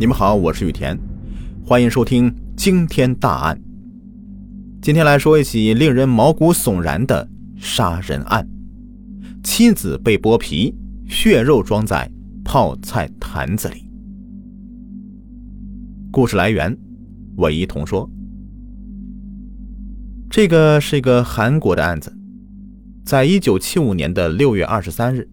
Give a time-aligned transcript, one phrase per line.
[0.00, 0.98] 你们好，我是雨田，
[1.62, 3.60] 欢迎收听惊天大案。
[4.80, 7.28] 今天来说一起令人毛骨悚然的
[7.58, 8.48] 杀人案：
[9.42, 10.74] 妻子被剥皮，
[11.06, 12.10] 血肉装在
[12.42, 13.90] 泡菜坛子里。
[16.10, 16.74] 故事来源：
[17.36, 18.10] 韦一彤说，
[20.30, 22.10] 这个是一个韩国的案子，
[23.04, 25.28] 在一九七五年的六月二十三日，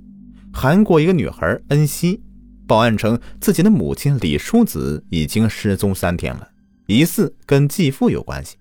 [0.52, 2.22] 韩国一个女孩恩熙。
[2.68, 6.50] 报案称，自己的母亲李淑子已经失踪三天了，
[6.86, 8.58] 疑似跟继父有关系。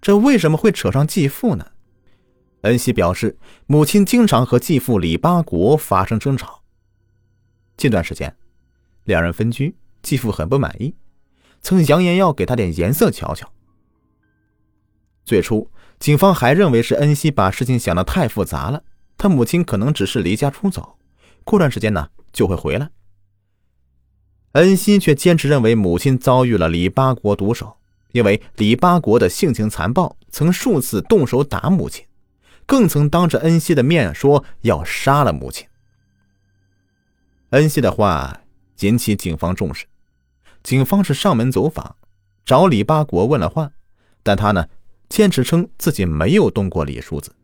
[0.00, 1.66] 这为什么会扯上继父呢？
[2.62, 6.62] 恩熙表示，母亲经常和继父李八国发生争吵。
[7.76, 8.34] 近段时间，
[9.04, 10.94] 两人分居，继父很不满意，
[11.60, 13.46] 曾扬言要给他点颜色瞧瞧。
[15.24, 18.82] 最初，警方还认为是恩熙把事情想得太复杂了，
[19.18, 20.96] 他母亲可能只是离家出走，
[21.44, 22.08] 过段时间呢。
[22.36, 22.90] 就会回来。
[24.52, 27.76] 恩熙却坚持认为母亲遭遇了李八国毒手，
[28.12, 32.04] 因为李八国的性情残暴，曾数次动手打母亲，
[32.66, 35.66] 更曾当着恩熙的面说要杀了母亲。
[37.50, 38.42] 恩熙的话
[38.80, 39.86] 引起警方重视，
[40.62, 41.96] 警方是上门走访，
[42.44, 43.70] 找李八国问了话，
[44.22, 44.66] 但他呢
[45.08, 47.34] 坚持称自己没有动过李叔子，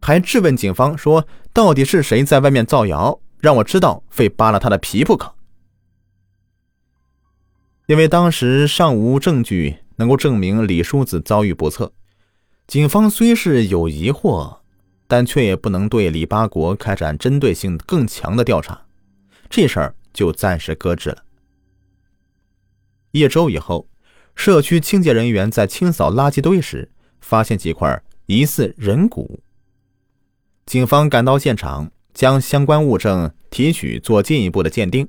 [0.00, 3.20] 还质问警方说到底是谁在外面造谣。
[3.44, 5.34] 让我知道，非扒了他的皮不可。
[7.86, 11.92] 因为当时尚无证据能够证明李叔子遭遇不测，
[12.66, 14.60] 警方虽是有疑惑，
[15.06, 18.86] 但却也不能对李八国开展针对性更强的调查，
[19.50, 21.22] 这事儿就暂时搁置了。
[23.10, 23.86] 一周以后，
[24.34, 29.38] 社区清洁人员在清扫垃圾堆时，发现几块疑似人骨。
[30.64, 31.90] 警方赶到现场。
[32.14, 35.06] 将相关物证提取做进一步的鉴定，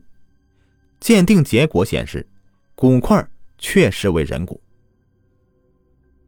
[0.99, 2.27] 鉴定结果显示，
[2.73, 3.25] 骨块
[3.57, 4.59] 确实为人骨。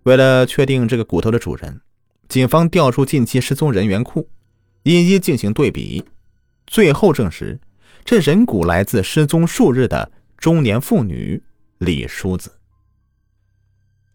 [0.03, 1.81] 为了确定这个骨头的主人，
[2.29, 4.29] 警方调出近期失踪人员库，
[4.83, 6.05] 一一进行对比，
[6.65, 7.59] 最后证实，
[8.05, 11.43] 这人骨来自失踪数日的中年妇女
[11.79, 12.53] 李淑子。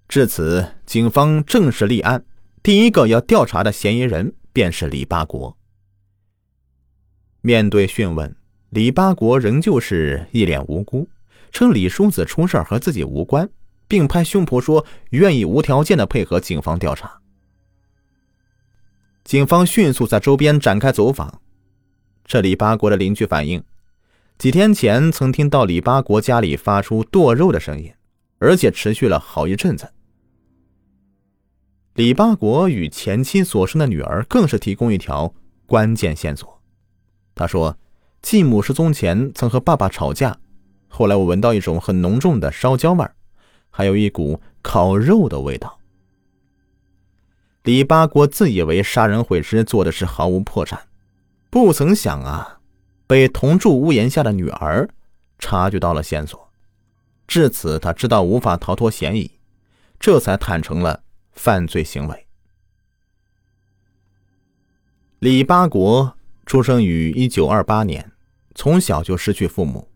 [0.09, 2.25] 至此，警方正式立案，
[2.63, 5.57] 第一个要调查的嫌疑人便是李八国。
[7.45, 8.37] 面对讯问，
[8.71, 11.09] 李八国仍旧是一脸无辜，
[11.51, 13.51] 称李叔子出事和自己无关，
[13.89, 17.21] 并拍胸脯说愿意无条件的配合警方调查。
[19.25, 21.41] 警方迅速在周边展开走访，
[22.25, 23.65] 这李八国的邻居反映，
[24.39, 27.93] 几天前曾听到李八国家里发出剁肉的声音，
[28.39, 29.91] 而且持续了好一阵子。
[31.95, 35.35] 李八国与前妻所生的女儿更是提供一条
[35.67, 36.62] 关键线索。
[37.35, 37.79] 他说
[38.21, 40.39] ：“继母失踪前曾和爸爸吵架，
[40.89, 43.15] 后来我闻到一种很浓重的烧焦味儿
[43.71, 45.79] 还有一股烤肉的味道。”
[47.65, 50.79] 李八国自以为杀人毁尸做的是毫无破绽，
[51.49, 52.61] 不曾想啊，
[53.07, 54.89] 被同住屋檐下的女儿
[55.39, 56.51] 察觉到了线索，
[57.27, 59.31] 至此他知道无法逃脱嫌疑，
[59.99, 62.27] 这才坦诚了犯罪行为。
[65.21, 66.15] 李八国。
[66.47, 68.13] 出生于一九二八年，
[68.55, 69.89] 从小就失去父母，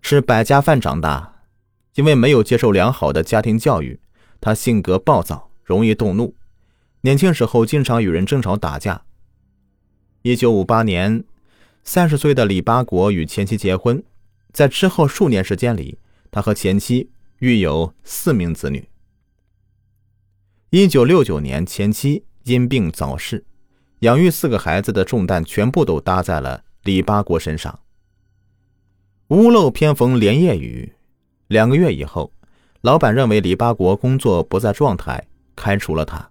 [0.00, 1.32] 吃百家饭长大。
[1.94, 4.00] 因为没有接受良好的家庭教育，
[4.40, 6.34] 他性格暴躁，容易动怒。
[7.02, 9.04] 年轻时候经常与人争吵打架。
[10.22, 11.22] 一九五八年，
[11.84, 14.02] 三十岁的李八国与前妻结婚，
[14.52, 15.96] 在之后数年时间里，
[16.32, 18.88] 他和前妻育有四名子女。
[20.70, 23.44] 一九六九年，前妻因病早逝。
[24.04, 27.80] 养育四个孩子的重担全部都搭在了李八国身上。
[29.28, 30.92] 屋漏偏逢连夜雨，
[31.46, 32.30] 两个月以后，
[32.82, 35.26] 老板认为李八国工作不在状态，
[35.56, 36.30] 开除了他。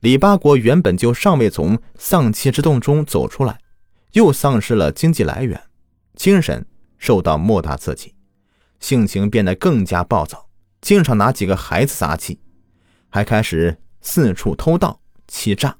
[0.00, 3.58] 李八国原本就尚未从丧妻之痛中走出来，
[4.12, 5.58] 又丧失了经济来源，
[6.16, 6.66] 精神
[6.98, 8.14] 受到莫大刺激，
[8.78, 10.46] 性情变得更加暴躁，
[10.82, 12.38] 经常拿几个孩子撒气，
[13.08, 15.74] 还开始四处偷盗欺诈。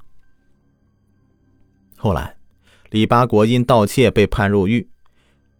[2.00, 2.36] 后来，
[2.90, 4.88] 李八国因盗窃被判入狱，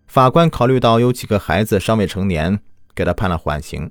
[0.07, 2.61] 法官考虑到有几个孩子尚未成年，
[2.95, 3.91] 给他判了缓刑。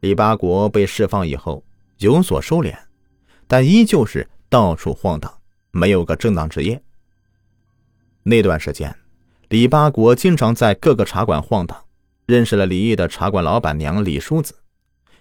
[0.00, 1.64] 李八国被释放以后
[1.98, 2.76] 有所收敛，
[3.46, 5.32] 但依旧是到处晃荡，
[5.70, 6.82] 没有个正当职业。
[8.24, 8.92] 那段时间，
[9.48, 11.84] 李八国经常在各个茶馆晃荡，
[12.26, 14.56] 认识了离异的茶馆老板娘李淑子。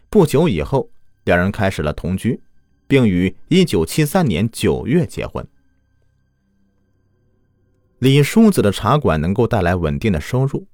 [0.10, 0.90] 不久以后，
[1.25, 2.42] 两人开始了同居，
[2.88, 5.48] 并于1973年9月结婚。
[8.00, 10.68] 李叔子的茶馆能够带来稳定的收入，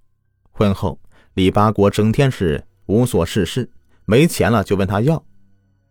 [0.52, 1.00] 婚后，
[1.36, 3.72] 李八国整天是无所事事，
[4.04, 5.24] 没钱了就问他要。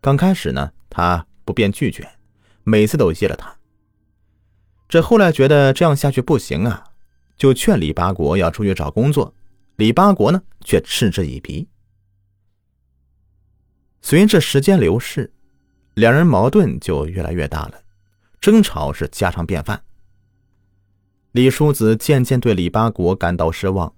[0.03, 2.07] 刚开始呢，他不便拒绝，
[2.65, 3.57] 每次都借了他。
[4.91, 6.85] 这后来觉得这样下去不行啊，
[7.39, 9.35] 就劝李八国要出去找工作。
[9.77, 11.67] 李八国呢，却嗤之以鼻。
[14.03, 15.33] 随着时间流逝，
[15.95, 17.81] 两人矛盾就越来越大了，
[18.39, 19.83] 争吵是家常便饭。
[21.33, 23.95] 李叔子渐渐对李八国感到失望。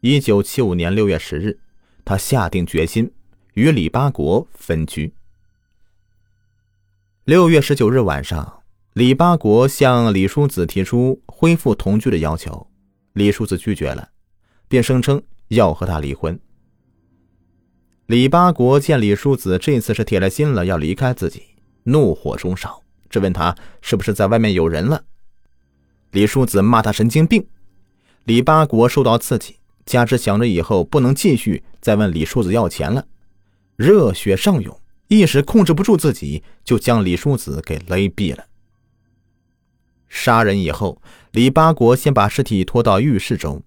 [0.00, 1.58] 一九七五年六月十日，
[2.02, 3.12] 他下定决心
[3.52, 5.12] 与李八国分居。
[7.24, 8.62] 六月十九日晚上，
[8.94, 12.66] 李八国向李叔子提出恢复同居的要求，
[13.12, 14.08] 李叔子拒绝了，
[14.66, 16.40] 并声称要和他离婚。
[18.06, 21.42] 李八国见李叔子这次是铁了心了要离开自己，
[21.82, 25.04] 怒火中烧，质问他是不是在外面有人了。
[26.10, 27.46] 李叔子骂他神经病。
[28.24, 29.56] 李八国受到刺激。
[29.86, 33.06] 加之想着以后不能继续再问李叔子要钱了，
[33.74, 38.44] 热血上涌，一时控制不住自己，就将李叔子给勒毙了。
[40.06, 41.00] 杀人以后，
[41.32, 43.62] 李八国先把尸体拖到浴室中，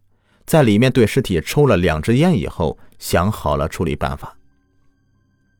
[0.45, 4.37] 在里面对尸体抽了两支烟以后，想好了处理办法。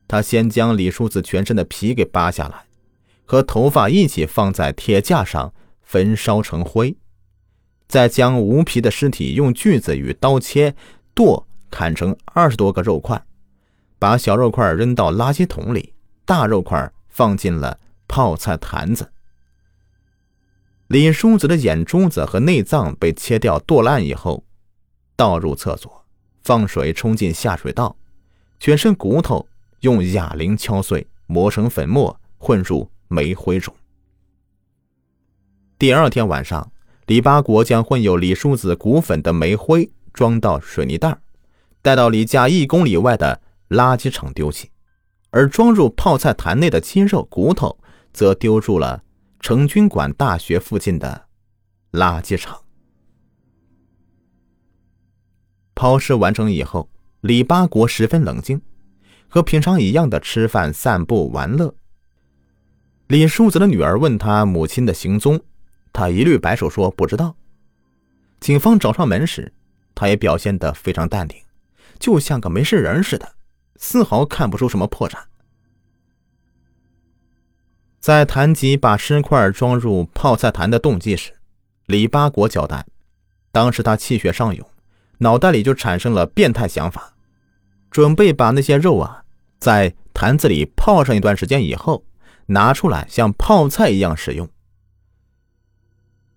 [0.06, 2.66] 他先将李叔子全身的皮给扒下来，
[3.24, 5.52] 和头发一起放在铁架上
[5.82, 6.96] 焚烧成灰。
[7.88, 10.74] 再将无皮的尸体用锯子与刀切
[11.14, 13.22] 剁砍成二十多个肉块，
[13.98, 15.92] 把小肉块扔到垃圾桶里，
[16.24, 19.12] 大肉块放进了泡菜坛子。
[20.86, 24.44] 李叔子的眼珠子和内脏被切掉剁烂以后，
[25.16, 26.04] 倒入厕所，
[26.42, 27.96] 放水冲进下水道，
[28.58, 29.46] 全身骨头
[29.80, 33.74] 用哑铃敲碎，磨成粉末，混入煤灰中。
[35.82, 36.70] 第二天晚上。
[37.06, 41.18] 李八国将混有李叔子骨粉的煤灰装到水泥袋，
[41.82, 44.70] 带到离家一公里外的垃圾场丢弃，
[45.30, 47.76] 而装入泡菜坛内的鸡肉骨头
[48.12, 49.02] 则丢入了
[49.40, 51.24] 成均馆大学附近的
[51.90, 52.60] 垃圾场。
[55.74, 56.88] 抛尸完成以后，
[57.22, 58.62] 李八国十分冷静，
[59.26, 61.74] 和平常一样的吃饭、散步、玩乐。
[63.08, 65.40] 李叔子的女儿问他母亲的行踪。
[65.92, 67.36] 他一律摆手说不知道。
[68.40, 69.52] 警方找上门时，
[69.94, 71.38] 他也表现得非常淡定，
[71.98, 73.34] 就像个没事人似的，
[73.76, 75.16] 丝毫看不出什么破绽。
[78.00, 81.34] 在谈及把尸块装入泡菜坛的动机时，
[81.86, 82.84] 李八国交代，
[83.52, 84.68] 当时他气血上涌，
[85.18, 87.14] 脑袋里就产生了变态想法，
[87.92, 89.22] 准备把那些肉啊
[89.60, 92.04] 在坛子里泡上一段时间以后，
[92.46, 94.48] 拿出来像泡菜一样使用。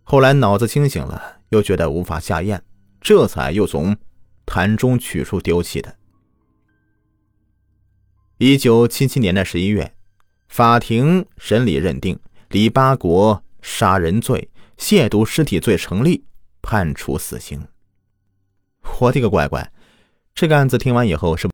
[0.08, 2.62] 后来脑子清醒了，又觉得无法下咽，
[3.02, 3.98] 这才又从
[4.46, 5.98] 坛中取出丢弃的。
[8.38, 9.96] 一九七七年的十一月，
[10.48, 12.20] 法庭审理认定
[12.50, 16.24] 李八国杀人罪、亵渎尸体罪成立，
[16.62, 17.68] 判处死刑。
[19.00, 19.72] 我的个乖乖，
[20.36, 21.50] 这个案子听完以后是。